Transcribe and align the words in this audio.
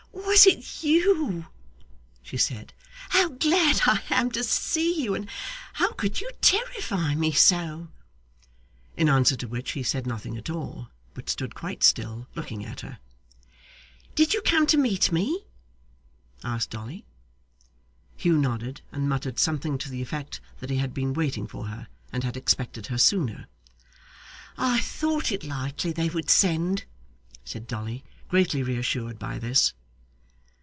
'Was 0.13 0.45
it 0.47 0.83
you?' 0.83 1.45
she 2.23 2.35
said, 2.37 2.73
'how 3.09 3.29
glad 3.29 3.81
I 3.85 4.01
am 4.09 4.29
to 4.31 4.43
see 4.43 5.01
you! 5.01 5.13
and 5.15 5.29
how 5.73 5.91
could 5.93 6.19
you 6.19 6.29
terrify 6.41 7.15
me 7.15 7.31
so!' 7.31 7.87
In 8.97 9.07
answer 9.09 9.35
to 9.37 9.47
which, 9.47 9.71
he 9.71 9.83
said 9.83 10.05
nothing 10.07 10.37
at 10.37 10.49
all, 10.49 10.87
but 11.13 11.29
stood 11.29 11.53
quite 11.55 11.83
still, 11.83 12.27
looking 12.35 12.65
at 12.65 12.79
her. 12.81 12.99
'Did 14.15 14.33
you 14.33 14.41
come 14.41 14.65
to 14.67 14.77
meet 14.77 15.11
me?' 15.13 15.45
asked 16.43 16.71
Dolly. 16.71 17.05
Hugh 18.17 18.37
nodded, 18.37 18.81
and 18.91 19.09
muttered 19.09 19.37
something 19.39 19.77
to 19.77 19.89
the 19.89 20.01
effect 20.01 20.39
that 20.59 20.69
he 20.69 20.77
had 20.77 20.93
been 20.93 21.13
waiting 21.13 21.45
for 21.47 21.65
her, 21.67 21.87
and 22.11 22.23
had 22.25 22.35
expected 22.37 22.87
her 22.87 22.97
sooner. 22.97 23.47
'I 24.57 24.79
thought 24.81 25.31
it 25.31 25.43
likely 25.45 25.91
they 25.93 26.09
would 26.09 26.29
send,' 26.29 26.83
said 27.45 27.67
Dolly, 27.67 28.03
greatly 28.29 28.63
reassured 28.63 29.17
by 29.19 29.37
this. 29.39 29.73